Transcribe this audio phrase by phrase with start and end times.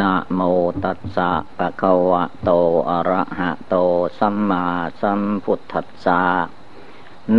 [0.00, 0.40] นะโม
[0.84, 2.50] ตัสสะปะคะวะโต
[2.90, 3.74] อะระหะโต
[4.18, 4.64] สัมมา
[5.00, 6.22] สัมพุทธัสสะ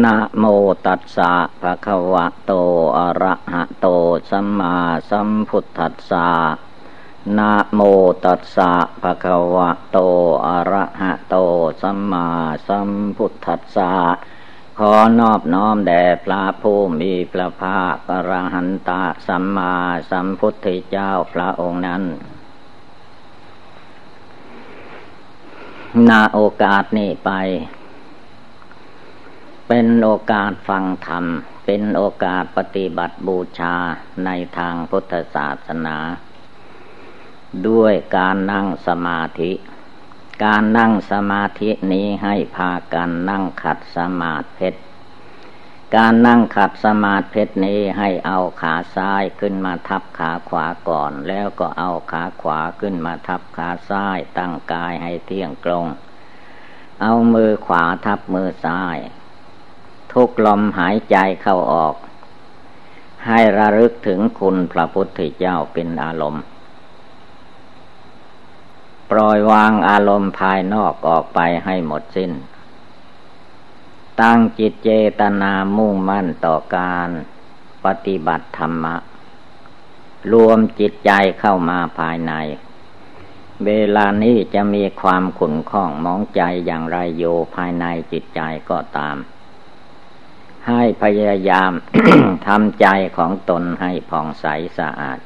[0.03, 0.43] นะโม
[0.85, 1.31] ตัสสะ
[1.61, 2.51] ภะคะวะโต
[2.97, 3.87] อะระหะโต
[4.29, 4.75] สัมมา
[5.09, 6.27] สัมพุทธัสสะ
[7.37, 7.81] นะโม
[8.25, 8.71] ตัสสะ
[9.01, 9.97] ภะคะวะโต
[10.47, 11.35] อะระหะโต
[11.81, 12.27] สัมมา
[12.67, 13.93] สัมพุทธัสสะ
[14.79, 18.91] ขอนอบน้อมแด่พระผู้มีพระภาคอรหันต
[19.27, 19.75] สัมมา
[20.09, 22.03] สัมพุทธเจ้าพระองค์นั้น
[26.09, 27.31] นาโอกาสนี้ไป
[29.67, 31.25] เป็นโอกาสฟังธรรม
[31.65, 33.75] เป็นโอกาสปฏิบัติบูชา
[34.25, 35.97] ในทางพุทธศาสนา
[37.67, 39.51] ด้วยการนั่งสมาธิ
[40.43, 44.69] การนั่งสมาธินี้ให้พากันนั่งขัดสมาธิ
[45.95, 55.85] การนั่งขัดสมาธินี้ให้เอาขาซ้ายขึ้นมาทับขาขวาก่อน แล้วก็เอาขาขวาขึ้นมาทับขาซ้าย ตั้งกายให้เที่ยงตรง
[57.01, 58.97] เอามือขวาทับมือซ้าย
[60.13, 61.95] ทุกลมหายใจเข้าออก
[63.27, 66.43] ให้ระลึกถึงคุณพระพุทธเจ้าเป็นอารมณ์
[69.11, 72.31] ปล่อยวางอารมณ์ภายนอกออกไปให้หมดสิน้น
[74.21, 77.09] ตั้งจิตเจตนามุ่งมั่นต่อการ
[77.85, 78.95] ปฏิบัติธรรมะ
[80.33, 82.33] รวมจิตใจเข้ามาภายใน
[83.65, 87.23] เวลานี้จะมีความขุ่นข้องมองใจอย่างไรโย
[87.55, 89.17] ภายในจิตใจก็ตาม
[90.67, 91.71] ให้พยายาม
[92.47, 94.45] ทำใจของตนให้ผ่องใส
[94.77, 95.19] สะอาด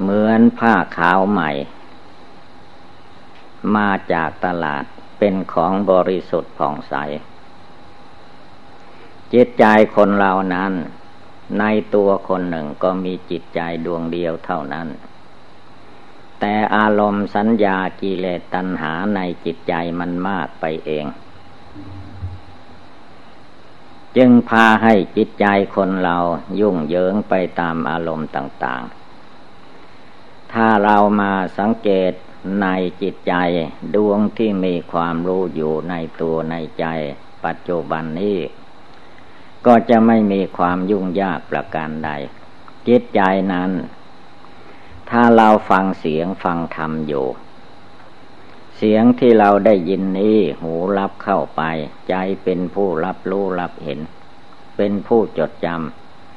[0.00, 1.50] เหมือนผ้าขาวใหม่
[3.76, 4.84] มาจากตลาด
[5.26, 6.94] เป็นของบริสุทธิ์ผ่องใส
[9.32, 9.64] จิตใจ
[9.96, 10.72] คนเรานั้น
[11.58, 14.88] ในตัวคนหนึ่งก็มีจิตใจดวงเดียวเท่านั้น
[16.40, 21.06] แต่อารมณ์สัญญากิเลสตัณหาในจิตใจมันมากไปเอง
[24.16, 25.46] จึงพาให้จิตใจ
[25.76, 26.18] คนเรา
[26.60, 28.82] ยุ่งเหยิงไปตามอารมณ์ต่าง
[29.68, 32.12] ๆ ถ้าเรามาสังเกต
[32.60, 32.66] ใน
[33.02, 33.34] จิตใจ
[33.94, 36.86] ดวงที่มีความรู้อยู่ในตัวในใจ
[37.44, 38.38] ปัจจุบันนี้
[39.66, 42.10] ก็จะไม่มีความยุ่งยากประการใด
[42.88, 43.20] จิตใจ
[43.52, 43.70] นั้น
[45.10, 47.26] ถ้าเราฟังเสียงฟังธรรมอยู่
[48.76, 51.62] เสียงที่เราได้ยินนี้หูรับเข้าไป
[52.08, 54.00] ใจเป็นผู้รับรู้รับเห็น
[54.76, 55.66] เป็นผู้จดจ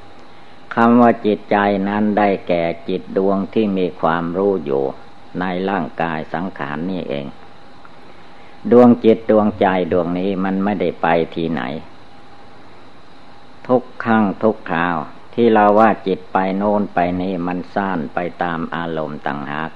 [0.04, 1.58] ำคำว่าจิตใจ
[1.90, 4.84] นั้นได้แก่จิตดวงที่มีความรู้อยู่
[5.40, 7.26] ในร่างกายสังขารนี่เอง
[8.72, 11.62] ดวงจิตดวงใจดวงนี้มันไม่ได้ไปที่ไหน
[13.68, 14.98] ทุกครั้งทุกคราว
[15.34, 19.72] ที่เราว่าจิตไปโน้นไปนี่มันซ่านไปตามอารมณ์ต่างหาก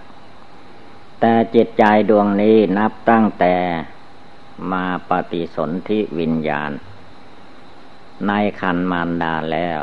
[1.20, 3.56] แต่จิตใจดวงนี้นับตั้งแต่
[4.72, 6.72] มาปฏิสนธิวิญญาณ
[8.28, 9.82] ในคันมารดาแล้ว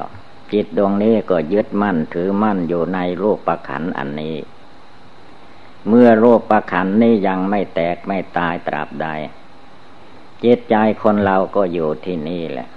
[0.53, 4.37] จิตดวงนี้ก็ยึดมั่นถือมั่นอยู่ในรูปประขันอันนี้
[5.89, 9.09] เมื่อโรคประขันนี้ยังไม่แตกไม่ตายตราบใด
[10.44, 12.69] จิตใจคนเราก็อยู่ที่นี่แหละ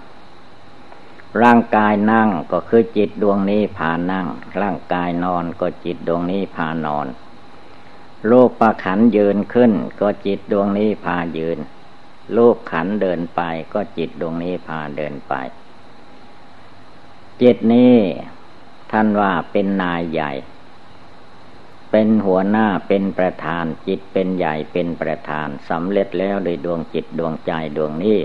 [1.44, 4.28] ร่างกายนั่งก็คือจิตดวงนี้พานั่ง
[4.62, 7.08] ร่างกายนอนก็จิตดวงนี้พานอน
[8.28, 11.60] โลกประขันยืนขึ้น ก็จิตดวงนี้พายืน
[12.34, 13.42] โลกขันเดินไป
[13.74, 15.34] ก็จิตดวงนี้พาเดินไป
[17.42, 17.96] จิตนี้
[18.92, 20.32] ท่านว่าเป็นนายใหญ่
[21.92, 28.20] เป็นหัวหน้าเป็นประธานจิตเป็นใหญ่เป็นประธานสำเร็จแล้วโดยดวงจิตดวงใจดวงนี้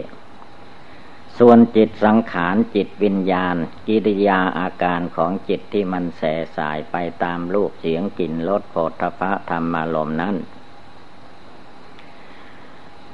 [1.39, 3.57] ส่วนจิตสังขารจิตวิญญาณ
[3.87, 6.23] กิริยาอาการของจิตที่มันแส
[6.57, 10.37] สายไปตามรูปเสียงกลิ่นรสโผฏฐะธรรมารมนั้น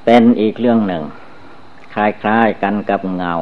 [0.05, 1.05] เป็นอีกเรื่องหนึ่ง
[1.95, 3.34] คล้ายๆกันกับเงา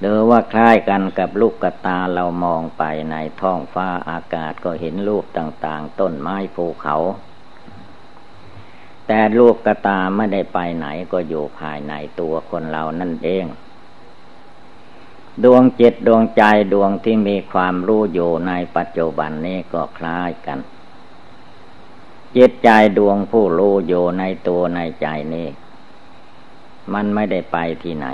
[0.00, 6.96] หรือว่าคล้ายกันกับลูกกระตาเรามองไปในท้องฟ้าอากาศก็เห็นรูปต่างๆ ต้นไม้ภูเขา
[9.06, 13.44] แต่ลูกกระตาไม่ได้ไปไหนก็อยู่ภายในตัวคนเรานั่นเอง
[15.44, 16.42] ดวงจิตดวงใจ
[16.72, 20.58] ดวงที่มีความรู้อยู่ในปัจจุบันนี้ก็คล้ายกัน
[22.36, 22.68] จิตใจ
[22.98, 25.48] ดวงผู้รู้อยู่ในตัวในใจนี้
[26.92, 28.06] มันไม่ได้ไปที่ไหน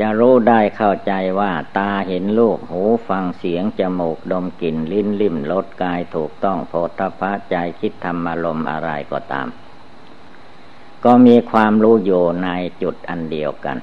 [0.00, 9.48] จะรู้ได้เข้าใจว่าตาเห็นรูปหูฟังเสียง จมูกดมกลิ่นลิ้นลิ่มรสกายถูกต้องโพธพะใจคิดธรรมอารมณ์อะไรก็ตาม
[11.04, 12.48] ก็มีความรู้อยู่ใน
[12.82, 13.78] จุดอันเดียวกัน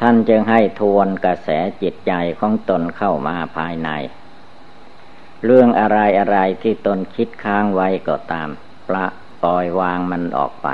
[0.00, 1.48] ท่านจึงให้ทวนกระแส
[1.82, 3.90] จิตใจของตนเข้ามาภายใน
[5.44, 8.48] เรื่องอะไรอะไรที่ตนคิดค้างไว้ก็ตาม
[8.88, 9.06] ปละ
[9.42, 10.68] ปล่อยวางมันออกไป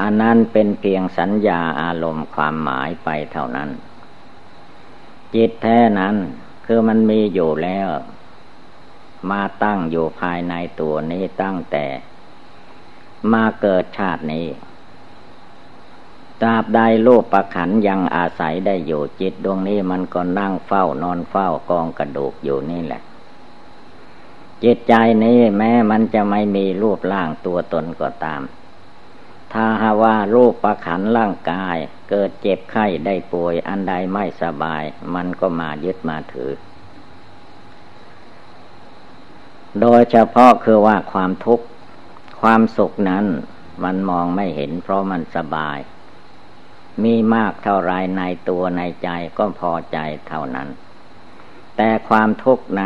[0.00, 3.70] อันนั้นเป็นเพียงสัญญาอารมณ์ความหมายไปเท่านั้น
[5.34, 6.16] จิตแท้นั้น
[6.66, 7.88] คือมันมีอยู่แล้ว
[9.30, 11.86] มาตั้งอยู่ภายในตัวนี้ตั้งแต่
[13.32, 14.46] มาเกิดชาตินี้
[16.40, 23.02] ตราบใดโลกประขันยังอาศัยได้อยู่จิตดวงนี้มันก็นั่งเฝ้านอนเฝ้ากองกระดูกอยู่นี่แหละ
[24.64, 24.94] จิตใจ
[25.24, 28.40] นี้แม้มันจะไม่มีรูปร่างตัวตนก็ตาม
[29.52, 31.76] ถ้าหาว่ารูปประขันร่างกาย
[32.10, 34.82] เกิดเจ็บไข้ได้ป่วยอันใดไม่สบาย
[35.14, 36.52] มันก็มายึดมาถือ
[39.80, 41.64] โดยเฉพาะคือว่าความทุกข์
[42.40, 43.24] ความสุขนั้น
[43.84, 45.78] มันมองไม่เห็นเพราะมันสบาย
[47.04, 49.08] มีมากเท่าไรในตัวในใจ
[49.38, 49.98] ก็พอใจ
[50.28, 50.68] เท่านั้น
[51.76, 52.84] แต่ความทุกข์ใน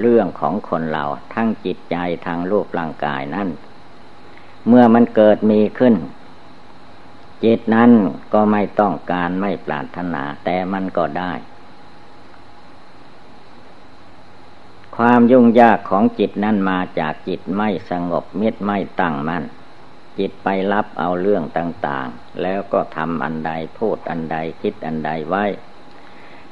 [0.00, 1.96] เรื่องของคนเราทั้งจิตใจ
[2.26, 3.48] ทางรูปร่างกายนั้น
[4.68, 5.94] เมื่อมันเกิดมีขึ้น
[7.44, 7.90] จิตนั้น
[8.34, 11.32] ก็ไม่ต้องการไม่ปรารถนา แต่มันก็ได้
[14.96, 19.44] ความยุ่งยากของจิตนั้นมาจากจิตไม่สงบมิตรไม่ตั้งมัน่น
[20.18, 25.44] จิตไปรับเอาเรื่องต่าง ๆ แล้วก็ทำอันใดพูดอันใดคิดอันใดไว้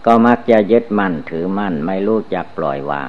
[0.04, 3.08] ก็มักจะยึดมั่นถือมั่นไม่รู้จักปล่อยวาง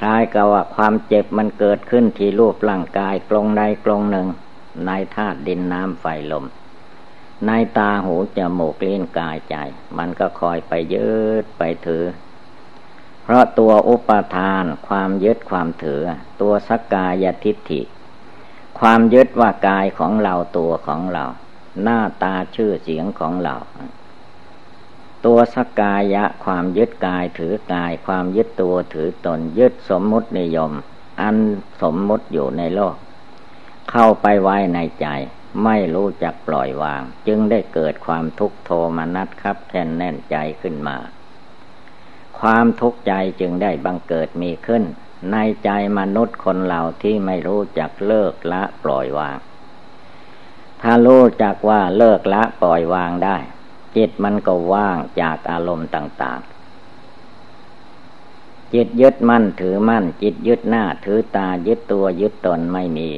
[0.00, 4.28] คล้ายกับว่าความเจ็บมันเกิดขึ้นที่รูปร่างกายกลงใดกลงหนึ่ง
[4.86, 6.44] ในธาตุดินน้ำไฟลม
[7.46, 9.54] ในตาหูจมูกลิ้นกายใจ
[9.98, 11.08] มันก็คอยไปยึ
[11.42, 12.04] ดไปถือ
[13.22, 16.02] เพราะตัวอุปทานความยึดความถือ
[16.40, 17.82] ตัวสักกายทิฏฐิ
[18.80, 21.24] ความยึดว่ากายของเราตัวของเรา
[21.82, 23.54] หน้าตาชื่อเสียงของเรา
[25.26, 30.72] ตัวสกายะความยึดกายถือกาย ความยึดตัวถือตนยึดสมมุตินิยม
[31.20, 31.36] อัน
[31.82, 32.96] สมมุติอยู่ในโลก
[33.90, 35.06] เข้าไปไว้ในใจ
[35.64, 40.96] ไม่รู้จักปล่อยวาง จึงได้เกิดความทุกข์โทมนัสครับแค่นแน่นใจขึ้นมา
[42.40, 44.84] ความทุกข์ใจจึงได้บังเกิดมีขึ้น
[45.32, 49.38] ในใจมนุษย์คนเราที่ไม่รู้จักเลิกละปล่อยวาง
[50.82, 53.36] ถ้ารู้จักว่าเลิกละปล่อยวางได้
[53.96, 56.40] จิตมันก็ว่างจากอารมณ์ต่าง
[57.76, 63.10] ๆ จิตยึดมั่นถือมั่น จิตยึดหน้าถือตายึดตัวยึดตนไม่มี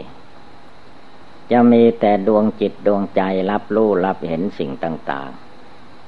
[1.50, 5.30] จะมีแต่ดวงจิตดวงใจรับรู้รับเห็นสิ่งต่าง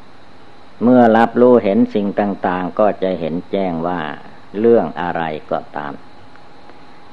[0.06, 4.00] ๆ เมื่อรับรู้เห็นสิ่งต่าง ๆ ก็จะเห็นแจ้งว่า
[4.58, 5.92] เรื่องอะไรก็ตาม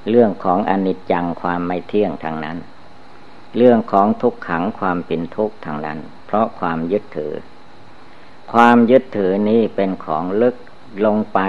[0.09, 2.57] เรื่องของอนิจจังความไม่เที่ยงทางนั้น
[3.57, 7.33] เรื่องของทุกขังความเป็นทุกข์ทางนั้น เพราะความยึดถือ
[8.53, 10.55] ความยึดถือนี้เป็นของลึก
[11.05, 11.39] ลงไป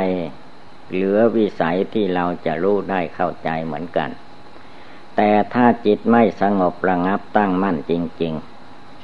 [0.93, 4.11] เหลือวิสัยที่เราจะรู้ได้เข้าใจเหมือนกัน
[5.17, 7.93] แต่ถ้าจิตไม่สงบระงับตั้งมั่นจ
[8.23, 8.35] ริง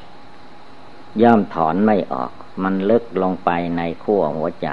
[0.06, 2.32] ๆ ย่อมถอนไม่ออก
[2.62, 4.68] มันลึกลงไปในขั้วหัวใจ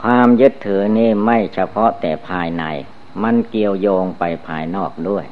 [0.00, 2.64] ความยึดถือนี่ไม่เฉพาะแต่ภายใน
[3.22, 5.24] มันเกี่ยวโยงไปภายนอกด้วย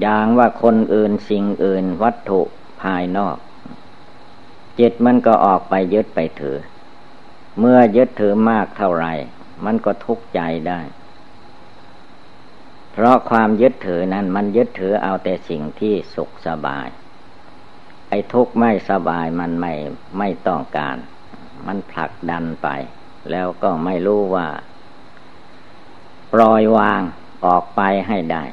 [0.00, 2.40] อย่างว่าคนอื่นสิ่งอื่นวัตถุ
[2.82, 3.36] ภายนอก
[4.78, 6.58] จิตมันก็ออกไปยึดไปถือ
[7.58, 9.14] เมื่อยึดถือมากเท่าไหร่
[9.64, 10.80] มันก็ทุกข์ใจได้
[12.92, 16.86] เพราะความยึดถือนั้นมันยึดถือเอาแต่สิ่งที่สุขสบาย
[18.08, 19.74] ไอ้ทุกข์ไม่สบายมันไม่
[20.18, 20.96] ไม่ต้องการ
[21.66, 22.68] มันผลักดันไป
[23.30, 24.48] แล้วก็ไม่รู้ว่า
[26.32, 27.02] ปล่อยวาง
[27.46, 28.44] ออกไปให้ได้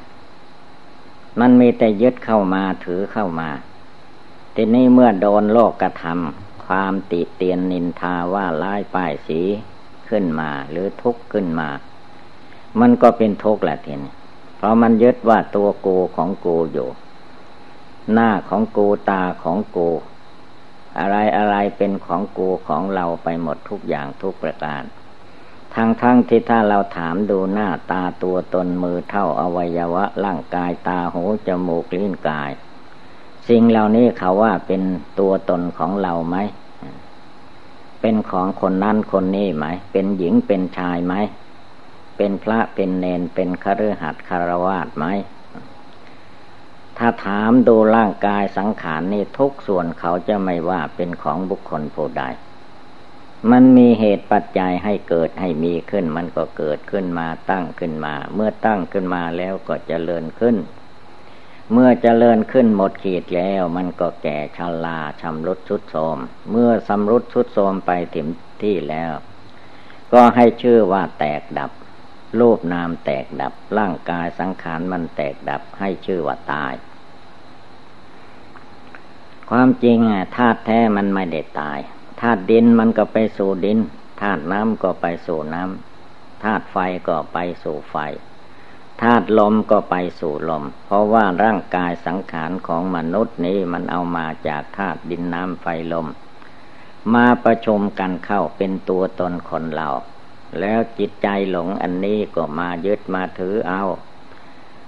[1.39, 3.49] มันมีแต่ยึดเข้ามาถือเข้ามา
[4.55, 9.41] ทีนี้เมื่อโดนโลกกระทำความติเตียนนินทาว่าร้ายป้ายสี
[10.09, 11.69] ขึ้นมาหรือทุกข์ขึ้นมา
[12.79, 14.13] มันก็เป็นทุกข์แหละทีนี้
[14.55, 16.89] เพราะมันยึดว่าตัวกูของกูอยู่
[18.13, 19.89] หน้าของกูตาของกู
[20.99, 24.83] อะไรอะไรเป็นของกูของเราไปหมดทุกอย่างทุกประการ
[25.75, 32.51] ทั้งทั้งที่ถ้าเราถามดูหน้าตาตัวตนมือเท่าอวัยวะร่างกายตาหูจมูกลิ้นกาย
[33.49, 34.81] สิ่งเหล่านี้เขาว่าเป็น
[35.19, 36.37] ตัวตนของเราไหม
[38.01, 41.13] เป็นของคนนั้นคนนี้ไหม เป็นหญิงเป็นชายไหม
[42.17, 45.05] เป็นพระเป็นเนนเป็นคฤหัสถ์คารวาสไหม
[46.97, 52.23] ถ้าถามดูร่างกายสังขารนี่ทุกส่วนเขาจะไม่ว่าเป็นของบุคคลผู้ใด
[53.51, 60.55] มันมีเหตุปัจจัยให้เกิดให้มีขึ้น มันก็เกิดขึ้นมาตั้งขึ้นมา เมื่อตั้งขึ้นมาแล้วก็จเจริญขึ้น
[61.73, 66.17] เมื่อจเจริญขึ้นหมดขีดแล้วมันก็แก่ชราชำรุดชุดโทม
[66.51, 68.27] เมื่อสำรุดชุดโทมไปถึง
[68.63, 69.13] ที่แล้ว
[70.13, 71.71] ก็ให้ชื่อว่าแตกดับ
[72.39, 76.73] รูปนามแตกดับร่างกายสังขารมันแตกดับให้ชื่อว่าตาย
[79.49, 81.79] ความจริงอะธาตุแท้มันไม่ได้ตาย
[82.21, 83.79] ธาตุดินมันก็ไปสู่ดิน
[84.21, 87.95] ธาตุน้ำก็ไปสู่น้ำธาตุไฟก็ไปสู่ไฟ
[89.01, 96.07] ธาตุลมก็ไปสู่ลม เพราะว่าร่างกายสังขารของมนุษย์นี้มันเอามาจากธาตุดินน้ำไฟลม
[97.13, 99.89] มาประชุมกันเข้าเป็นตัวตนคนเรา
[100.59, 103.83] แล้วจิตใจหลงอันนี้ก็มายึดมาถือเอา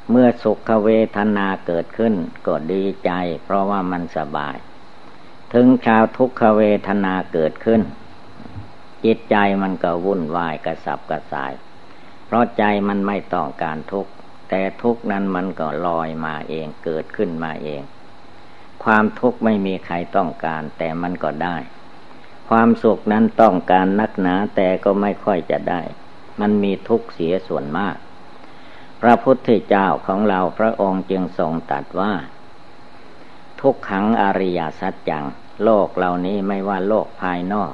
[0.10, 2.14] เมื่อสุขเวทนาเกิดขึ้น
[2.48, 3.12] ก็ดีใจ
[3.44, 4.56] เพราะว่ามันสบาย
[5.54, 7.82] ถึงชาวทุกขเวทนาเกิดขึ้น
[9.06, 11.54] จิตใจมันก็วุ่นวายกระสับกระส่าย
[12.26, 14.12] เพราะใจมันไม่ต้องการทุกข์
[14.50, 17.82] แต่ทุกข์นั้นมันก็ลอยมาเองเกิดขึ้นมาเอง
[18.84, 21.58] ความทุกข์ไม่มีใครต้องการแต่มันก็ได้
[22.50, 25.82] ความสุขนั้นต้องการนักหนาแต่ก็ไม่ค่อยจะได้
[26.40, 27.96] มันมีทุกข์เสียส่วนมาก
[29.02, 32.14] พระพุทธเจ้าของเราพระองค์จึงทรงตรัสว่า
[33.62, 35.26] ทุกขังอริยสัจจัง
[35.64, 37.74] โลกเหล่านี้ไม่ว่าโลกภายนอก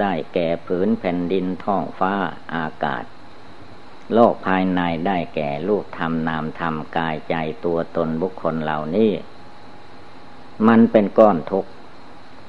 [0.00, 2.14] ได้แก่ผืนแผ่นดินท้องฟ้า
[2.54, 3.04] อากาศ
[4.14, 9.12] โลกภายในได้แก่รูปธรรมนามธรรมกายใจตัวตนบุคคลเหล่านี้
[10.68, 11.70] มันเป็นก้อนทุกข์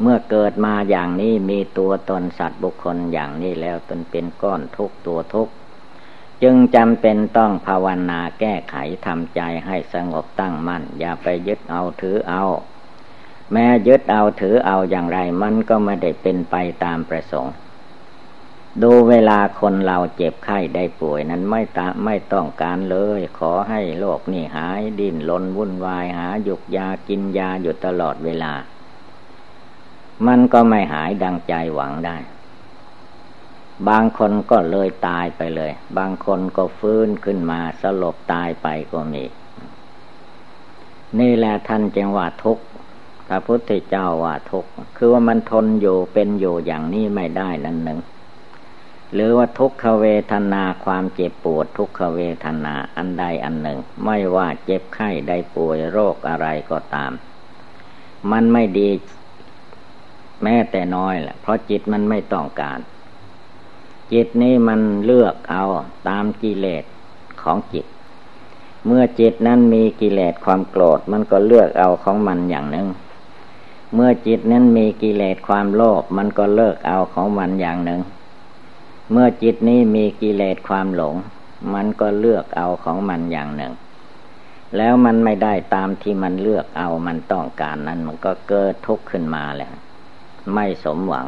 [0.02, 5.50] เมื่อเกิดมาอย่างนี้มีตัวตนสัตว์บุคคลอย่างนี้แล้วตนเป็นก้อนทุกตัวทุก
[6.48, 8.76] จึงจำเป็นต้องภาวนาแก้ไข
[9.06, 12.44] ทำใจให้สงบตั้งมั่น อย่าไปยึดเอาถือเอา
[13.52, 17.54] แม้ยึดเอาถือเอาอย่างไรมันก็ไม่ได้เป็นไปตามประสงค์
[18.82, 28.54] ดูเวลาคนเราเจ็บไข้ได้ป่วยนั้นไม่ตาไม่ต้องการเลย ขอให้โรคนี่หายดิ้นลนวุ่นวายหาหยุกยากินยาอยู่ตลอดเวลา
[30.28, 32.18] มันก็ไม่หายดังใจหวังได้
[33.90, 39.24] บางคนก็เลยตายไปเลย บางคนก็ฟื้นขึ้นมาสลบตายไปก็มี
[41.20, 42.64] นี่แหละท่านจึงว่าทุกข์
[43.28, 48.00] พระพุทธเจ้าว่าทุกข์คือว่ามันทนอยู่เป็นอยู่อย่างนี้ไม่ได้นั่นหนึ่ง
[49.14, 57.12] หรือว่าทุกขเวทนาความเจ็บปวด ทุกขเวทนาอันใดอันหนึ่ง ไม่ว่าเจ็บไข้ได้ป่วยโรคอะไรก็ตาม
[58.32, 58.90] มันไม่ดี
[60.44, 62.80] แม้แต่น้อยแหละเพราะจิตมันไม่ต้องการ
[64.16, 65.64] จิตนี้มันเลือกเอา
[66.10, 66.84] ตามกิเลส
[67.42, 67.86] ของจิต
[68.86, 72.88] เมื่อจิตนั้นมีกิเลสความโกรธมันก็เลือกเอาของมันอย่างหนึ่ง
[73.94, 78.02] เมื่อจิตนั้นมีกิเลสความโลภมันก็เลิกเอาของมันอย่างหนึ่ง
[79.12, 81.16] เมื่อจิตนี้มีกิเลสความหลง
[81.74, 83.74] มันก็เลือกเอาของมันอย่างหนึ่ง
[84.78, 89.72] แล้วมันไม่ได้ตามที่มันเลือกเอามันต้องการนั้น มันก็เกิดทุกข์ขึ้นมาแหละ
[90.54, 91.26] ไม่สมหวัง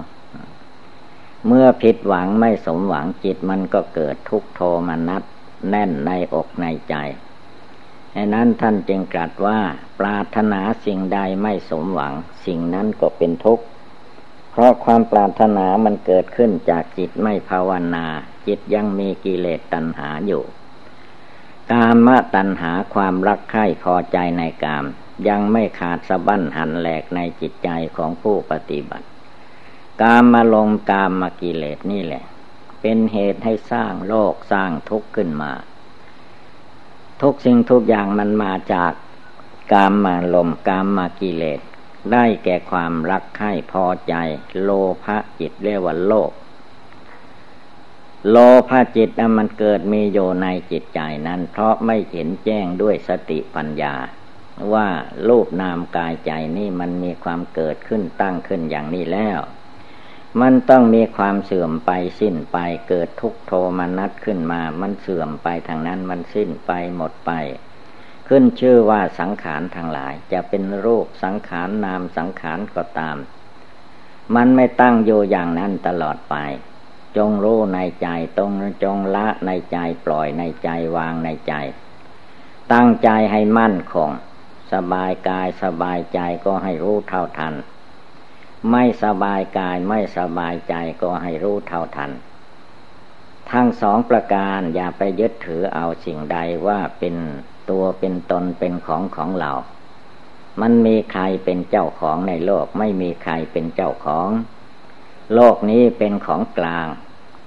[1.47, 5.23] เมื่อผิดหวังไม่สมหวังจิตมันก็เกิดทุกโทมนัส
[5.69, 6.95] แน่นในอกในใจ
[8.15, 9.59] ดังนั้นท่านจึงตรัสว่า
[9.99, 12.13] ปรารถนาสิ่งใดไม่สมหวัง
[12.45, 13.65] สิ่งนั้นก็เป็นทุกข์
[14.51, 18.05] เพราะความปรารถนามันเกิดขึ้นจากจิตไม่ภาวนา
[18.47, 20.43] จิตยังมีกิเลสตัณหาอยู่
[21.71, 24.85] กามตัณหาความรักใคร่พอใจในกาม
[25.27, 29.07] ยังไม่ขาดสะบั้นหันแหลกในจิตใจของผู้ปฏิบัติ
[30.01, 32.23] กามมาลงกามมากิเลสนี่แหละ
[32.81, 35.51] เป็นเหตุให้สร้างโลกสร้างทุกข์ขึ้นมา
[37.21, 38.91] ทุกสิ่งทุกอย่างมันมาจาก
[39.73, 41.59] กามมาลมกามมากิเลส
[42.11, 44.13] ได้แก่ความรักใคร่พอใจ
[44.61, 44.69] โล
[45.03, 46.31] ภะจิตเรียกว่าโลก
[48.29, 48.37] โล
[48.69, 53.95] ภะจิตมันเกิดมีอยู่ในจิตใจนั้น เพราะไม่เห็นแจ้งด้วยสติปัญญา
[54.73, 54.87] ว่า
[55.27, 59.39] รูปนามกายใจนี่มันมีความเกิดขึ้นตั้งขึ้นอย่างนี้แล้ว
[60.41, 67.31] มันต้องมีความเสื่อมไปสิ้นไปเกิดทุกโทมนัสขึ้นมา มันเสื่อมไปทางนั้นมันสิ้นไปหมดไป
[68.27, 73.17] ขึ้นชื่อว่าสังขารทางหลาย จะเป็นรูปสังขารนามสังขารก็ตาม
[74.35, 76.35] มันไม่ตั้งอยู่อย่างนั้นตลอดไป
[77.17, 78.51] จงรู้ในใจตรง
[78.83, 81.53] จงละในใจปล่อยในใจวางในใจ
[82.73, 84.09] ตั้งใจให้มั่นคง
[84.73, 87.53] สบายกายสบายใจก็ให้รู้เท่าทัน
[88.71, 92.11] ไม่สบายกายไม่สบายใจก็ให้รู้เท่าทัน
[93.51, 97.15] ทั้งสองประการอย่าไปยึดถือเอาสิ่งใดว่าเป็น
[97.69, 99.51] ตัวเป็นตนเป็นของของเรา
[100.61, 104.29] มันมีใครเป็นเจ้าของในโลกไม่มีใครเป็นเจ้าของ
[105.33, 106.87] โลกนี้เป็นของกลาง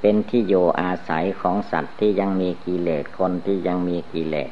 [0.01, 4.51] เป็นที่โยอาศัยของสัตว์ที่ยังมีกิเลสคนที่ยังมีกิเลส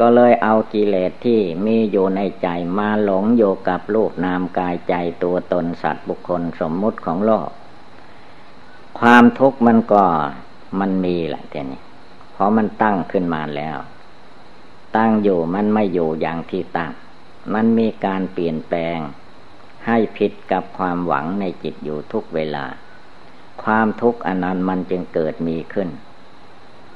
[0.00, 2.48] ก็เลยเอากิเลสที่มีอยู่ในใจ
[2.78, 7.48] มาหลงโยกับรูปนามกายใจตัวตนสัตว์บุคคลสมมุติของโลก
[8.98, 10.04] ความทุกข์มันก็
[10.80, 11.80] มันมีแหละทีนี้
[12.32, 13.78] เพราะมันตั้งขึ้นมาแล้ว
[14.96, 16.92] ตั้งอยู่มันไม่อยู่อย่างที่ตั้ง
[17.54, 18.98] มันมีการเปลี่ยนแปลง
[19.86, 22.64] ให้ผิดกับความหวังในจิตอยู่ทุกเวลา
[23.62, 25.88] ความทุกข์อันนั้นมันจึงเกิดมีขึ้น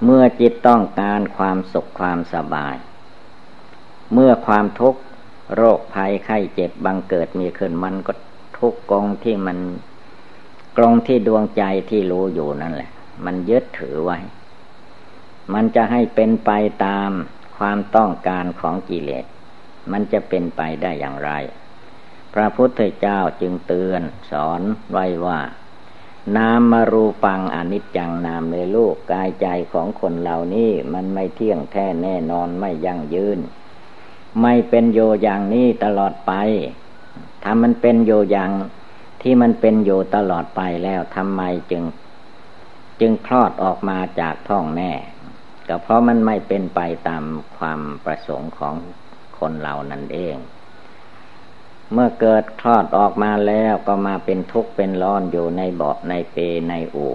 [0.04, 2.76] เมื่อจิตต้องการความสุขความสบาย
[4.12, 5.00] เมื่อความทุกข์
[5.54, 8.12] โรคภัยไข้เจ็บบังเกิดมีขึ้นมันก็
[8.58, 9.58] ทุกกองที่มัน
[10.76, 12.90] กรงที่ดวงใจที่รู้อยู่นั่นแหละ
[13.24, 14.18] มันยึดถือไว้
[15.54, 16.50] มันจะให้เป็นไป
[16.86, 17.10] ตาม
[17.56, 19.24] ความต้องการของกิเลส
[19.92, 21.30] มันจะเป็นไปได้อย่างไร
[22.34, 24.60] พระพุทธเจ้าจึงเตือนสอน
[24.92, 25.40] ไว้ว่า
[26.36, 33.38] นามมารูปังอนิจจังนามในลูกกายใจของคนเหล่านี้มันไม่เที่ยงแท้แน่นอนไม่ยั่งยืน
[34.40, 36.32] ไม่เป็นโยอย่างนี้ตลอดไป
[37.42, 38.50] ถ้ามันเป็นโยอย่าง
[39.22, 41.84] ที่มันเป็นอยู่ตลอดไปแล้วทำไมจึง
[43.00, 44.90] จึงคลอดออกมาจากท้องแม่
[45.68, 47.24] ก็เพราะมันไม่เป็นไปตาม
[47.58, 48.74] ความประสงค์ของ
[49.38, 50.36] คนเรานั่นเอง
[51.92, 56.36] เมื่อเกิดคลอดออกมาแล้วก็มาเป็นทุกข์เป็นร้อนอยู่ในเบาะในเป
[56.68, 57.14] ในอู่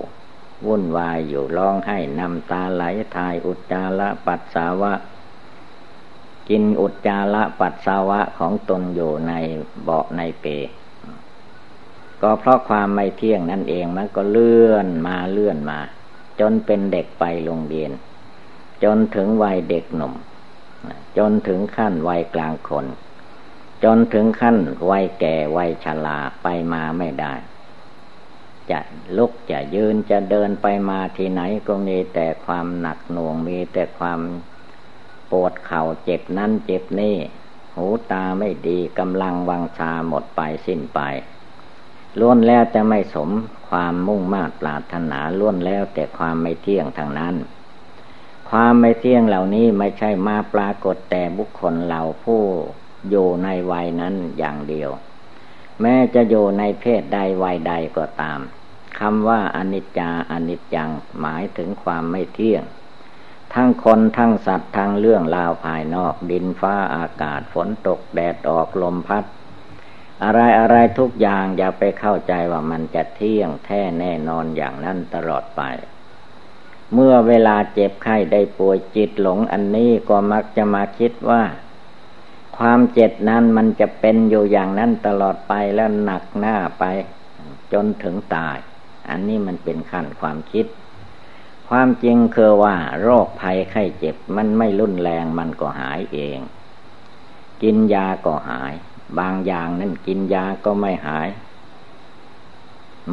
[0.66, 2.84] วุ่นวายอยู่ร้องให้นำตาไหล
[3.16, 4.94] ทายอุจจาระปัสสาวะ
[6.50, 9.34] กินอุจจาระปัสสาวะของตนอยู่ใน
[9.84, 10.46] เบาะในเป
[12.22, 15.80] ก็เพราะความไม่เที่ยงนั่นเองมันก็เลื่อนมาเลื่อนมา
[16.40, 17.92] จนเป็นเด็กไปโรงเรียน
[18.84, 20.14] จนถึงวัยเด็กหนุ่ม
[21.18, 22.86] จนถึงขั้นวัยกลางคน
[23.84, 24.58] จนถึงขั้น
[24.90, 27.34] วัยแก่วัยชราไปมาไม่ได้
[28.72, 28.80] จะ
[29.18, 34.20] ลุกจะยืนจะเดินไปมาที่ไหนก็มีแต่ความหนักหน่วงมีแต่ความ
[35.32, 37.18] ปวดเข่าเจ็บนั่นเจ็บนี่
[37.76, 41.00] หูตาไม่ดีกำลังวังชาหมดไปสิ้นไป
[42.20, 43.30] ล้วนแล้วจะไม่สม
[43.70, 47.36] ความมุ่งมา่ปรารถนาล้วนแล้วแต่ความไม่เที่ยงทางนั้น
[48.50, 52.42] ความไม่เที่ยงเหล่านี้ไม่ใช่มาปรากฏแต่บุคคลเราผู้
[53.10, 54.90] อยู่ในวัยนั้นอย่างเดียว
[55.82, 58.40] แม้จะอยู่ในเพศใดวัยใดก็ตาม
[59.00, 60.90] คำว่าอนิจจาอนิจจัง
[61.20, 62.64] หมายถึงความไม่เที่ยง
[63.54, 69.26] ทั้งคนทั้งสัตว์ทั้งเรื่องราวภายนอกดินฟ้าอากาศฝนตกแดดออกลมพัด
[70.24, 75.62] อะไรอะไรทุกอย่างอย่าไปเข้าใจว่ามันจะเที่ยงแท้แน่นอนอย่างนั้นตลอดไป
[76.94, 81.42] เมื่อเวลาเจ็บไข้ได้ป่วยจิตหลงอันนี้ก็มักจะมาคิดว่า
[82.58, 86.84] ความเจ็บนั้นมันจะเป็นอยู่อย่างนั้นตลอดไปแล้วหนักหน้าไป
[87.74, 88.58] จนถึงตาย
[89.10, 90.66] อันนี้มันเป็นขั้นความคิด
[91.70, 96.40] ความจริงคือว่าโรคภัยไข้เจ็บมันไม่รุนแรงมันก็หายเอง
[97.64, 98.74] กินยาก็หาย
[99.20, 101.30] บางอย่างนั้นกินยาก็ไม่หาย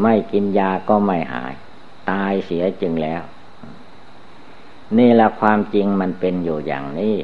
[0.03, 1.53] ไม่กินยาก็ไม่หาย
[2.11, 3.22] ตายเสียจึงแล้ว
[4.96, 7.16] นี่ละความจริงมันเป็นอยู่อย่างนี้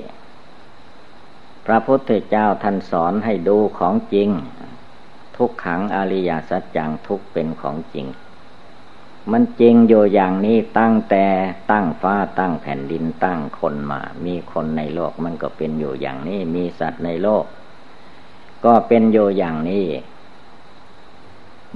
[1.67, 4.29] พระพุทธเจ้าท่านสอนให้ดูของจริง
[5.37, 8.07] ทุกขังอริยสัจจังทุกเป็นของจริง
[9.33, 11.27] มันจริงอยู่อย่างนี้ตั้งแต่
[11.71, 17.45] ตั้งฟ้าตั้งแผ่นดินตั้งคนมา มีคนในโลกมันก็เป็นอยู่อย่างนี้ มีสัตว์ในโลก
[18.65, 19.87] ก็เป็นอยู่อย่างนี้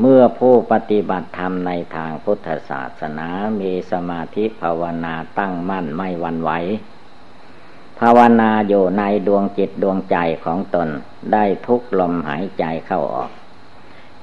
[0.00, 3.29] เมื่อผู้ปฏิบัติธรรมในทางพุทธศาสนา
[3.61, 6.50] มีสมาธิภาวนาตั้งมั่นไม่วันไหว
[8.01, 10.89] ภาวนาอยู่ในดวงจิตดวงใจของตน
[11.33, 13.31] ได้ทุกลมหายใจเข้าออก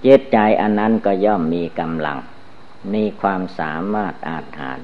[0.06, 2.20] จิตใจอันนั้นก็ย่อมมีกำลัง
[2.94, 4.80] มีความสามารถอาจหาร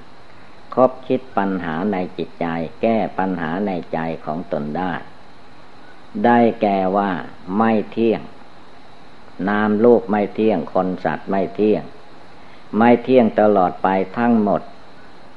[0.73, 2.45] คบคิดปัญหาในจิตใจ
[2.82, 4.93] แก้ปัญหาในใจของตนได้
[6.25, 7.12] ได้แก่ว่า
[7.58, 8.21] ไม่เที่ยง
[9.49, 11.84] นามลูกไม่เที่ยงคนสัตว์ไม่เที่ยง
[12.77, 14.62] ไม่เที่ยงตลอดไปทั้งหมด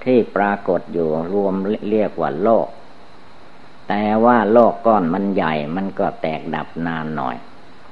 [0.04, 1.54] ที่ปรากฏอยู่รวม
[1.90, 2.66] เรียกว่าโลก
[3.88, 7.36] แต่ว่าโลกก้อนมันใหญ่มันก็แตกดับนานหน่อย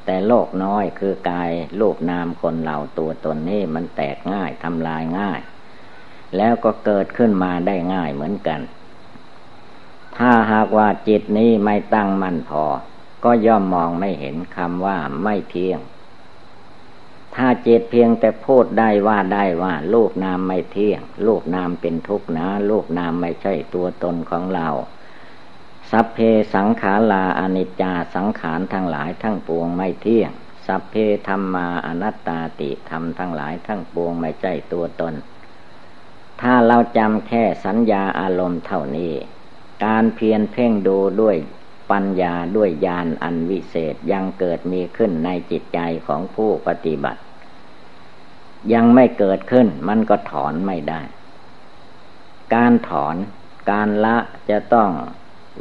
[0.04, 5.40] แต่โลกน้อยคือกายรูปนามคนเราตัวตนนี้มันแตกง่ายทำลายง่าย
[6.36, 8.60] แล้วก็เกิดขึ้นมาได้ง่ายเหมือนกัน
[10.18, 12.64] ถ้าหากว่าจิตนี้ไม่ตั้งมั่นพอ
[13.24, 15.80] ก็ย่อมมองไม่เห็นคำว่าไม่เที่ยง
[17.34, 24.68] ถ้าจิตเพียงแต่พูดได้ว่าได้ว่าลูกนามไม่เที่ยงลูกนามเป็นทุกข์นะลูกนามไม่ใช่ตัวตนของเรา
[25.90, 26.18] สัพเพ
[26.54, 30.30] สังขาราอนิจจาสังขารทั้งหลายทั้งปวงไม่เที่ยง
[30.66, 30.94] สัพเพ
[31.28, 35.14] ธรรมาอนัตตาติธรรมทั้งหลายทั้งปวงไม่ใช่ตัวตน
[36.40, 39.14] ถ้าเราจำแค่สัญญาอารมณ์เท่านี้
[39.84, 41.36] การเพียรเพ่งดูด้วย
[41.90, 47.20] ปัญญาด้วยญาณอันวิเศษยังเกิดมีขึ้นในจิตใจของผู้ปฏิบัติ
[48.72, 51.00] ยังไม่เกิดขึ้นมันก็ถอนไม่ได้
[52.54, 53.16] การถอน
[53.70, 54.16] การละ
[54.50, 54.90] จะต้อง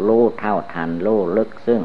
[0.05, 1.81] รู้เท่าทันรู้ลึกซึ่ง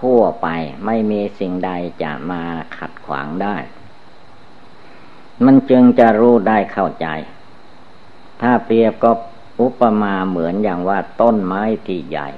[0.00, 0.48] ทั่วไป
[0.86, 1.70] ไม่มีสิ่งใด
[2.02, 2.42] จะมา
[2.76, 3.56] ขัดขวางได้
[5.44, 7.06] มันจึงจะรู้ได้เข้าใจ
[8.42, 9.12] ถ้าเปรียบก็
[9.60, 12.28] อุปมาเหมือนอย่างว่าต้นไม้ที่ใหญ่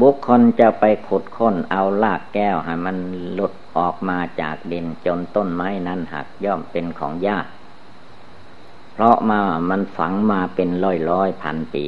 [0.00, 2.96] บุคคลจะไปขุดค้นเอาลากแก้วให้มัน
[3.32, 7.46] หลุดออกมาจากดินจนต้นไม้นั้นหักย่อมเป็นของยาก
[8.92, 11.84] เพราะมามันฝังมาเป็นร้อยร้อยพันปี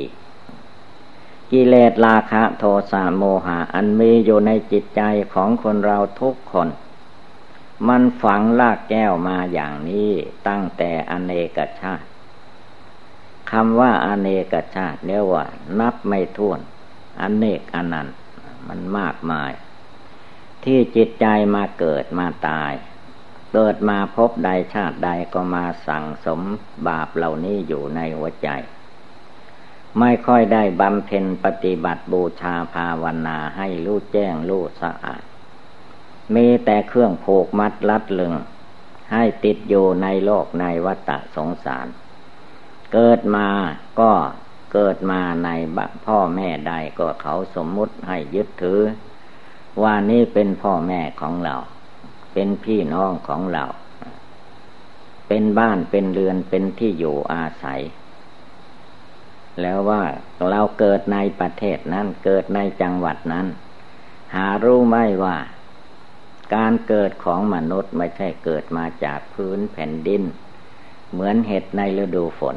[1.52, 5.02] กิเลสราคะโทสะโมหะ อันมีอยู่ในจิตใจ
[5.34, 6.68] ของคนเราทุกคน
[7.88, 10.10] มันฝังลากแก้วมาอย่างนี้
[10.48, 12.06] ตั้งแต่อเนกชาติ
[13.50, 15.44] คำว่าอเนกชาติเรียกว่า
[15.78, 16.60] นับไม่ถ้วน
[17.20, 18.16] อเนกอนันต์
[18.68, 19.52] มันมากมาย
[20.64, 22.72] ที่จิตใจมาเกิดมาตาย
[23.52, 26.40] เกิดมาพบใดชาติใดก็มาสั่งสม
[26.86, 28.48] บาปเหล่านี้อยู่ในหัวใจ
[30.00, 35.22] ไม่ค่อยได้บำเพ็ญปฏิบัติบูชาภาวนาให้รู้แจ้งรู้สะอาด
[36.34, 38.34] มีแต่เครื่องผูกมัดลัดลึง
[39.12, 41.86] ให้ติดอยู่ในโลกในวัฏสงสาร
[42.92, 43.48] เกิดมา
[44.00, 44.12] ก็
[44.72, 48.80] เกิดมาในบพ่อแม่ใดก็เขาสมมุติให้ยึดถือ
[49.82, 51.56] ว่านี่เป็นพ่อแม่ของเรา
[52.32, 53.64] เป็นพี่น้องของเรา
[55.28, 57.80] เป็นบ้านเป็นเรือนเป็นที่อยู่อาศัย
[59.62, 60.02] แล้วว่า
[60.50, 63.46] เราเกิดในประเทศนั้น เกิดในจังหวัดนั้น
[64.34, 65.36] หารู้ไหมว่า
[66.54, 70.22] การเกิดของมนุษย์ไม่ใช่เกิดมาจากพื้นแผ่นดิน
[71.12, 72.56] เหมือนเห็ดในฤดูฝน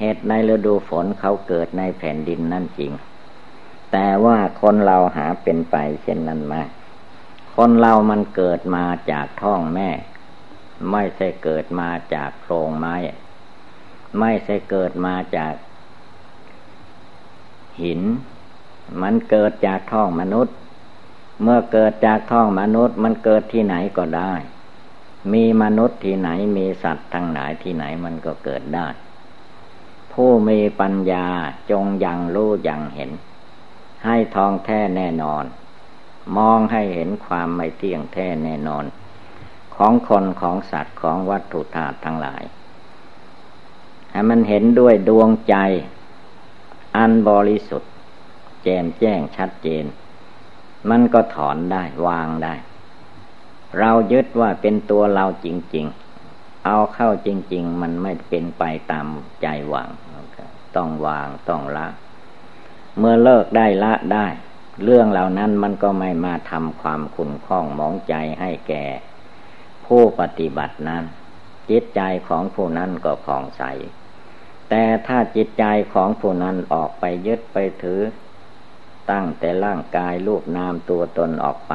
[0.00, 2.92] เห็ดในฤดูฝนเขาเกิดในแผ่นดินนั่นจริง
[3.92, 6.54] แต่ว่าคนเราหาเป็นไปเช่นนั้นไหม
[7.56, 9.90] คนเรามันเกิดมาจากท้องแม่
[10.90, 12.96] ไม่ใช่เกิดมาจากโครงไม้
[14.20, 15.52] ไม่ใช่เกิดมาจาก
[17.82, 18.00] หิน
[19.02, 20.54] มันเกิดจากท้องมนุษย์
[21.42, 24.32] เมื่อเกิดจากท้องมนุษย์ มันเกิดที่ไหนก็ได้
[25.32, 28.86] มีมนุษย์ที่ไหนมีสัตว์ทั้งหลายที่ไหนมันก็เกิดได้
[30.12, 31.26] ผู้มีปัญญา
[31.70, 33.10] จงยังรู้ยังเห็น
[34.04, 35.44] ให้ทองแท้แน่นอน
[36.36, 38.84] มองให้เห็นความไม่เที่ยงแท้แน่นอน
[39.76, 42.42] ของคนของสัตว์ของวัตถุธาตุทั้งหลาย
[44.10, 45.56] ให้มันเห็นด้วยดวงใจ
[46.96, 47.92] อันบริสุทธิ์
[48.62, 49.84] แจ่มแจ้งชัดเจน
[50.90, 52.54] มันก็ถอนได้วางได้
[53.78, 55.86] เรายึดว่าเป็นตัวเราจริง
[56.26, 59.06] ๆ เอาเข้าจริง ๆ มันไม่เป็นไปตาม
[59.42, 59.88] ใจหวัง
[60.76, 61.86] ต้องวางต้องละ
[62.98, 64.26] เมื่อเลิกได้ละได้
[64.84, 68.84] เรื่องเหล่านั้นมันก็ไม่มาทำความขุ่นข้องมองใจให้แก่
[69.86, 71.04] ผู้ปฏิบัตินั้น
[71.70, 73.62] จิตใจของผู้นั้นก็ผ่องใส
[74.70, 78.00] แต่ถ้าจิตใจของผู้นั้นออกไปยึดไปถือ
[79.10, 81.74] ตั้งแต่ร่างกายรูปนามตัวตนออกไป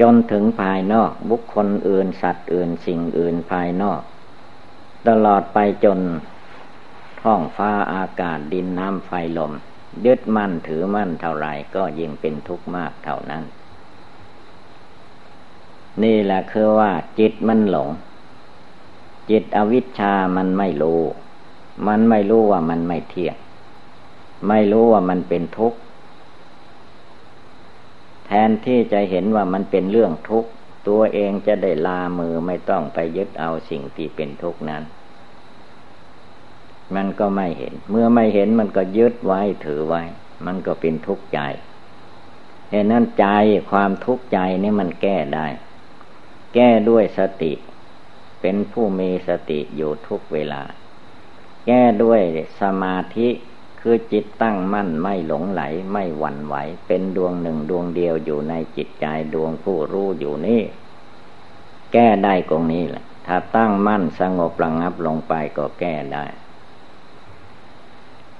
[0.00, 4.00] จนถึงภายนอกบุคคลอื่นสัตว์อื่นสิ่งอื่นภายนอก
[5.08, 6.00] ตลอดไปจน
[7.22, 9.52] ท้องฟ้าอากาศดินน้ำไฟลม
[10.06, 13.44] ยึดมั่นถือมั่นเท่าไรก็ยิ่งเป็นทุกข์มากเท่านั้น
[16.02, 17.88] นี่แหละคือว่าจิตมันหลง
[19.30, 21.02] จิตอวิชชามันไม่รู้
[21.86, 23.36] มันไม่รู้ว่ามันไม่เที่ยง
[24.48, 25.78] ไม่รู้ว่ามันเป็นทุกข์
[28.26, 30.50] แทนที่จะเห็นว่ามันเป็นเรื่องทุกข์
[30.88, 34.82] ตัวเองจะได้ลามือไม่ต้องไปยึดเอาสิ่งที่เป็นทุกข์นั้น
[36.94, 40.02] มันก็ไม่เห็น เมื่อไม่เห็นมันก็ยึดไว้ถือไว้
[40.46, 41.40] มันก็เป็นทุกข์ใจ
[42.70, 43.26] เหตุนั้นใจ
[43.70, 45.46] ความทุกข์ใจนี่มันแก้ได้
[46.54, 47.52] แก้ด้วยสติ
[48.40, 50.62] เป็นผู้มีสติอยู่ทุกเวลา
[51.66, 52.20] แก้ด้วย
[52.60, 53.28] สมาธิ
[53.80, 56.54] คือจิตตั้งมั่นไม่หลงไหลไม่หวั่นไหว
[56.86, 60.62] เป็นดวงหนึ่งดวงเดียวอยู่ในจิตใจดวงผู้รู้อยู่นี่
[61.92, 66.24] แก้ได้ตรงนี้แหละ ถ้าตั้งมั่นสงบระงับลงไปก็แก้ได้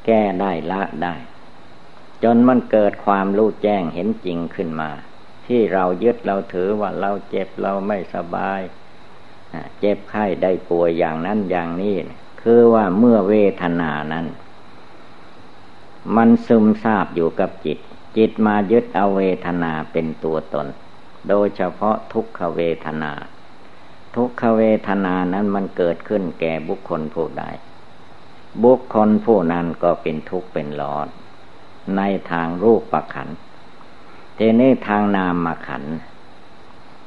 [0.06, 1.14] แก้ได้ละได้
[2.22, 4.90] จนมันเกิดความรู้แจ้งเห็นจริงขึ้นมา
[5.46, 8.60] ที่เรายึดเราถือว่าเราเจ็บเราไม่สบาย
[9.80, 11.96] เจ็บไข้ได้ป่วยอย่างนั้นอย่างนี้
[12.48, 14.26] คือว่าเมื่อเวทนานั้น
[16.16, 17.78] มันซึมซาบอยู่กับจิต
[18.16, 20.66] จิตมายึดเอาเวทนาเป็นตัวตน
[21.28, 23.12] โดยเฉพาะทุกขเวทนา
[24.16, 27.44] ทุกขเวทนานั้นมันเกิดขึ้นแก่บุคคลผู้ใด
[28.64, 31.06] บุคคลผู้นั้นก็เป็นทุกข์เป็นร้อน
[31.96, 33.28] ในทางรูปประขัน
[34.34, 35.84] เทนี้ทางนามมาขัน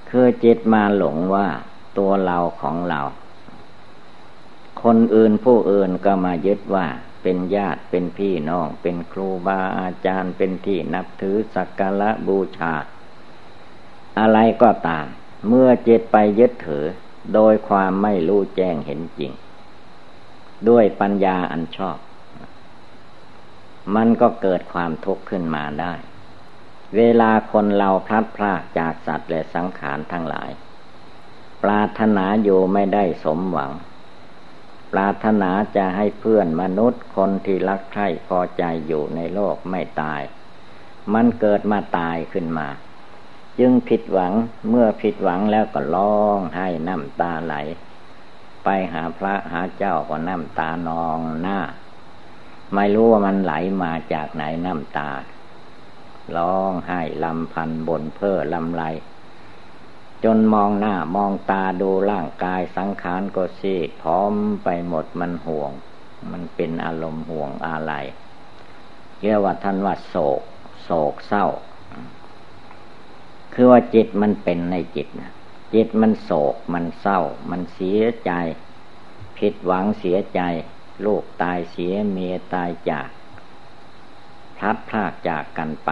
[0.10, 1.48] คือจิตมาหลงว่า
[1.98, 3.02] ตัวเราของเรา
[4.84, 6.88] คนอื่นผู้อื่นก็มายึดว่า
[7.24, 12.74] เป็นญาติเป็นพี่น้อง เป็นครูบาอาจารย์เป็นที่นับถือสักการะบูชา
[14.20, 15.06] อะไรก็ตาม
[15.48, 16.86] เมื่อจิตไปยึดถือ
[17.34, 19.32] โดยความไม่รู้แจ้งเห็นจริง
[20.70, 21.98] ด้วยปัญญาอันชอบ
[23.96, 25.94] มันก็เกิดความทุกข์ขึ้นมาได้
[26.98, 30.50] เวลาคนเราพลัดพรากจากสัตว์และสังขารทั้งหลาย
[31.64, 33.72] ปรารถนาอยู่ไม่ได้สมหวัง
[34.94, 40.22] ปรารถนาจะให้เพื่อนมนุษย์คนที่รักใคร่พอใจอยู่ในโลกไม่ตาย
[41.14, 42.68] มันเกิดมาตายขึ้นมา
[43.60, 44.34] จึงผิดหวัง
[44.70, 47.56] เมื่อผิดหวังแล้วก็ร้องให้น้ำตาไหล
[48.64, 51.60] ไปหาพระหาเจ้าก็น้ำตานองหน้า
[52.74, 55.10] ไม่รู้ว่ามันไหลมาจากไหนน้ำตา
[56.38, 58.84] ร้องให้ลำพันบนเพ้อลำไร
[60.24, 65.72] จนมองหน้ามองตาดูร่างกายสังขารก็ซีดพร้อมไปหมดมันห่วง
[66.32, 67.94] มันเป็นอารมณ์ห่วงอะไร
[69.22, 70.42] เรียกว่าท่านว่าโศก
[70.84, 71.46] โศกเศร้า
[73.54, 75.32] คือว่าจิตมันเป็นในจิตนะ
[75.74, 78.32] จิตมันโศกมันเศร้า มันเสียใจ
[79.38, 80.42] ผิดหวังเสียใจ
[81.06, 83.10] ลูกตายเสียเมียตายจาก
[84.58, 85.90] พลัดพรากจากกันไป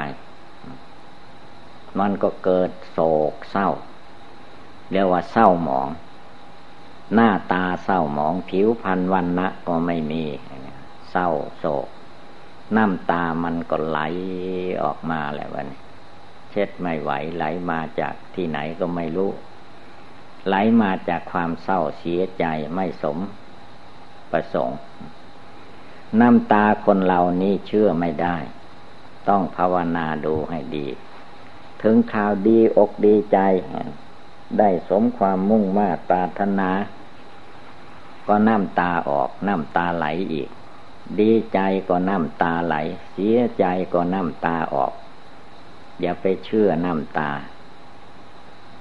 [1.99, 2.99] มันก็เกิดโศ
[3.31, 3.69] กเศร้า
[4.91, 5.87] เรียกว่าเศร้าหมอง
[7.13, 10.23] หน้าตาเศร้าหมองผิวพรรณวันนะก็ไม่มี
[11.11, 11.87] เศร้าโศก
[12.75, 13.99] น้ำตามันก็ไหล
[14.83, 15.67] ออกมาแหละวัน
[16.51, 19.31] เช็ดไม่ไหวไหลมาจากที่ไหนก็ไม่รู้
[20.47, 22.45] ไหลมาจากความเศร้าเสียใจ
[22.75, 23.17] ไม่สม
[24.31, 24.77] ประสงค์
[26.19, 28.37] น้ำตาคนเรานี่เชื่อไม่ได้
[29.29, 30.87] ต้องภาวนาดูให้ดี
[31.81, 33.39] ถึงข่าวดีอกดีใจ
[34.59, 36.69] ได้สมความมุ่งมา่ปรารถนา
[38.27, 40.49] ก็น้ำตาออกน้ำตาไหลอีก
[41.19, 42.75] ดีใจก็น้ำตาไหล
[43.11, 44.93] เสียใจก็น้ำตาออก
[45.99, 47.31] อย่าไปเชื่อน้ำตา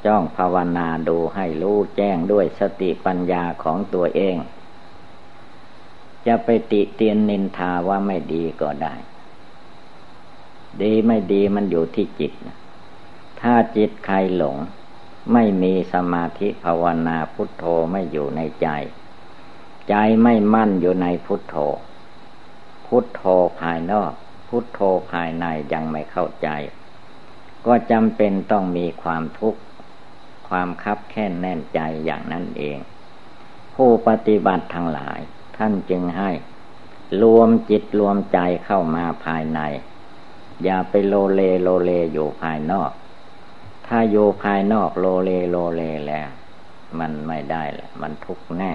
[0.04, 4.36] จ้องภาวนาดูให้รู้แจ้งด้วยสติปัญญาของตัวเอง
[6.26, 8.94] จะไปติเตียนนินทาว่าไม่ดีก็ได้
[10.82, 12.32] ดีไม่ดีมันอยู่ที่จิต
[13.40, 14.56] ถ้าจิตใครหลง
[15.32, 18.68] ไม่มีสมาธิภาวนาพุทโธไม่อยู่ในใจ
[19.88, 21.56] ใจไม่มั่นอยู่ในพุทโธ
[22.86, 23.22] พุทโธ
[23.60, 24.12] ภายนอก
[24.48, 26.48] พุทโธภายในยังไม่เข้าใจ
[27.66, 29.60] ก็จำเป็นต้องมีความทุกข์
[30.48, 32.78] ความคับแค้นแน่นใจอย่างนั้นเอง
[33.74, 35.20] ผู้ปฏิบัติทั้งหลาย
[35.56, 36.30] ท่านจึงให้
[37.22, 39.60] รวมจิตรวมใจเข้ามาภายใน
[40.64, 42.90] อย่าไปโลเลโลเลอยู่ภายนอก
[43.88, 46.28] ถ้าอยู่ภายนอกโลเลโลเลแล้ว
[47.00, 48.72] มันไม่ได้แหละมันทุกข์แน่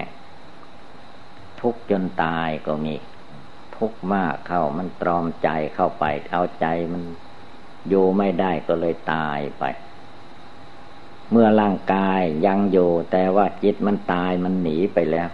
[1.60, 2.94] ทุกข์จนตายก็มี
[3.76, 7.02] ทุกข์มากเข้ามันตรอมใจเข้าไป เอาใจมัน
[7.88, 9.64] อยู่ไม่ได้ก็เลยตายไป
[11.30, 15.28] เมื่อร่างกายยังอยู่ แต่ว่าจิตมันตายมันหนีไปแล้ว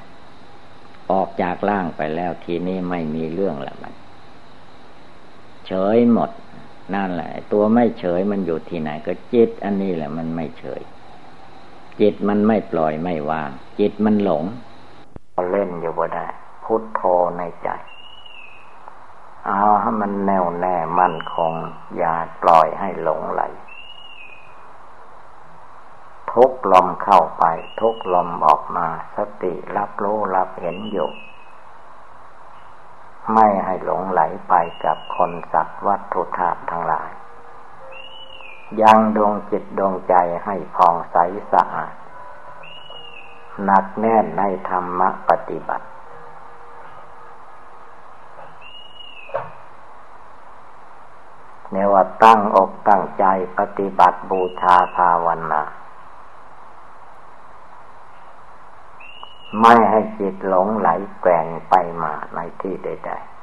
[1.13, 3.95] ออกจากร่างไปแล้วทีนี้ไม่มีเรื่องแล้วมัน
[5.67, 6.31] เฉยหมด
[6.95, 10.83] นั่นแหละ ตัวไม่เฉยมันอยู่ที่ไหน ก็จิตอันนี้แหละมันไม่เฉย
[12.01, 14.45] จิตมันไม่ปล่อยไม่วาง จิตมันหลง
[15.51, 16.27] เล่นอยู่บ่ได้
[16.65, 17.03] พุทโธ
[17.39, 17.69] ในใจ
[19.47, 21.53] เอาให้มันแน่วแน่มั่นคง
[21.97, 23.43] อย่าปล่อยให้หลงไหล
[26.33, 27.45] ทุกลมเข้าไป
[27.81, 31.09] ทุกลมออกมา สติรับรู้รับเห็นอยู่
[33.35, 37.11] ไม่ให้หลงไหลไปกับคนสัตว์วัตถุธาตุทั้งหลาย
[38.83, 40.15] ยังดวงจิตดวงใจ
[40.45, 41.17] ให้ผ่องใส
[41.53, 41.95] สะอาด
[43.65, 45.87] หนักแน่นในธรรมปฏิบัติ
[51.73, 53.25] เนว่าตั้งอกตั้งใจ
[53.59, 55.63] ปฏิบัติบูชาภาวนา
[59.61, 60.89] ไม่ให้จิตหลงไหล
[61.21, 63.39] แกว่งไปมาในที่ใดๆ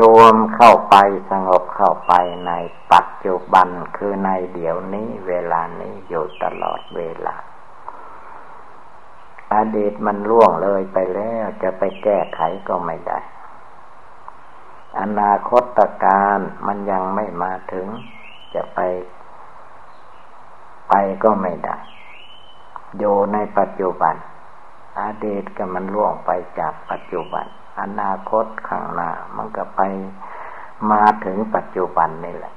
[0.00, 0.96] รวมเข้าไป
[1.30, 2.12] สงบเข้าไป
[2.46, 2.52] ใน
[2.92, 7.36] ปัจจุบันคือในเดี๋ยวนี้เวลานี้อยู่ตลอดเวลา
[9.54, 13.20] อดีตมันล่วงเลยไปแล้วจะไปแก้ไขก็ไม่ได้
[15.00, 17.86] อนาคตการมันยังไม่มาถึง
[18.54, 18.78] จะไป
[20.88, 20.92] ไป
[21.24, 21.76] ก็ไม่ได้
[22.98, 24.14] อยู่ในปัจจุบัน
[25.00, 27.46] อดีตก็มันล่วงไปจากปัจจุบัน
[27.80, 29.80] อนาคตข้างหน้ามันก็ไป
[30.90, 32.54] มาถึงปัจจุบันนี่แหละ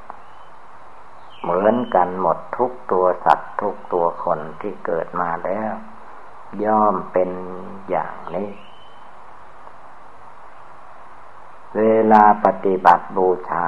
[1.41, 5.74] เหมือนกันหมดทุกตัวสัตว์ทุกตัวคนที่เกิดมาแล้ว
[6.63, 7.30] ย่อมเป็น
[7.89, 8.50] อย่างนี้
[11.78, 11.84] เว
[12.14, 13.66] ลาปฏิบัติบูชา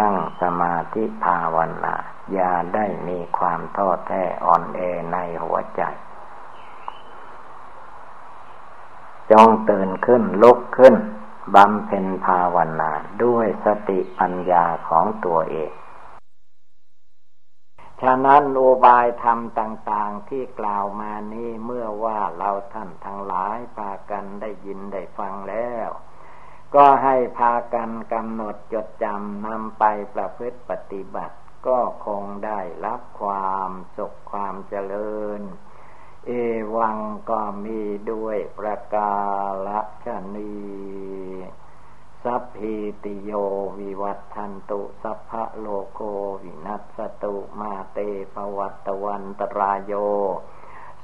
[0.00, 1.94] นั่งสมาธิภาวนา
[2.32, 4.80] อย่าได้มีความท้อแท้อ่อนแอ
[5.12, 5.82] ในหัวใจ
[9.30, 10.94] จงตื่นขึ้นลุกขึ้น
[11.54, 12.92] บำเพ็ญภาวนา
[13.24, 15.72] ด้วยสติปัญญาของตัวเอง
[18.02, 25.90] ฉะนั้นโอบายธรรมต่าง ๆที่กล่าวมานี้เมื่อว่าเราท่านทั้งหลายพากันได้ยินได้ฟังแล้ว
[26.74, 29.84] ก็ให้พากันกำหนดจดจำนำไป
[30.14, 35.40] ประพฤติปฏิบัติ ก็คงได้รับความสุขความเจริญ
[36.26, 36.30] เอ
[36.76, 36.98] วัง
[37.30, 37.80] ก็มี
[38.12, 39.14] ด้วยประกา
[40.04, 40.06] ศ
[40.36, 40.54] นี
[42.24, 43.32] สัพพิติโย
[43.78, 46.00] วิวัตทันตุสัพพะโลโก
[46.42, 47.98] วินัสตุมาเต
[48.34, 49.92] ภวัตวันตรายโย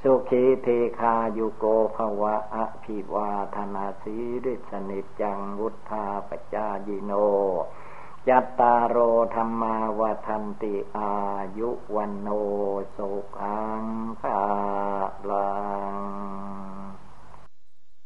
[0.05, 0.69] สุขีเท
[1.01, 1.65] คายุโก
[1.97, 7.13] ภวะอภิวาธนาสีริสนิจังวุธาปจายิโน
[8.29, 8.97] ยัตตาโร
[9.35, 11.13] ธรรมาวทันติอา
[11.59, 12.29] ยุวันโน
[12.97, 13.09] สุ
[13.39, 13.85] ขัง
[14.21, 14.41] ภา
[15.29, 15.51] ลั
[15.93, 15.95] ง